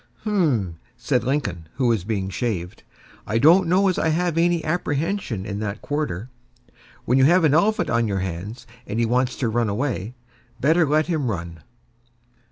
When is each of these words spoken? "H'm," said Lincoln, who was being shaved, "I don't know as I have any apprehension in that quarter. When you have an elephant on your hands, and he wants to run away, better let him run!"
"H'm," 0.23 0.79
said 0.97 1.23
Lincoln, 1.23 1.67
who 1.75 1.85
was 1.85 2.03
being 2.03 2.31
shaved, 2.31 2.81
"I 3.27 3.37
don't 3.37 3.67
know 3.67 3.87
as 3.87 3.99
I 3.99 4.09
have 4.09 4.35
any 4.35 4.63
apprehension 4.65 5.45
in 5.45 5.59
that 5.59 5.83
quarter. 5.83 6.27
When 7.05 7.19
you 7.19 7.25
have 7.25 7.43
an 7.43 7.53
elephant 7.53 7.91
on 7.91 8.07
your 8.07 8.21
hands, 8.21 8.65
and 8.87 8.97
he 8.99 9.05
wants 9.05 9.35
to 9.35 9.47
run 9.47 9.69
away, 9.69 10.15
better 10.59 10.87
let 10.87 11.05
him 11.05 11.29
run!" 11.29 11.59